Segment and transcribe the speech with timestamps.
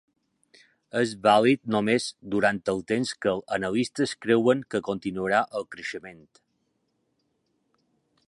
[1.01, 6.25] És vàlid només durant el temps que els analistes creuen que continuarà el creixement.